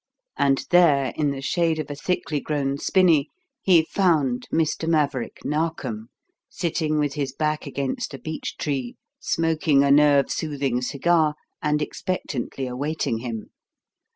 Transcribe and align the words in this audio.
And 0.35 0.65
there 0.71 1.13
in 1.15 1.29
the 1.29 1.43
shade 1.43 1.77
of 1.77 1.91
a 1.91 1.95
thickly 1.95 2.39
grown 2.39 2.79
spinney, 2.79 3.29
he 3.61 3.83
found 3.85 4.47
Mr. 4.51 4.89
Marverick 4.89 5.45
Narkom 5.45 6.09
sitting 6.49 6.97
with 6.97 7.13
his 7.13 7.33
back 7.33 7.67
against 7.67 8.15
a 8.15 8.17
beech 8.17 8.57
tree 8.57 8.95
smoking 9.19 9.83
a 9.83 9.91
nerve 9.91 10.31
soothing 10.31 10.81
cigar 10.81 11.35
and 11.61 11.83
expectantly 11.83 12.65
awaiting 12.65 13.19
him. 13.19 13.51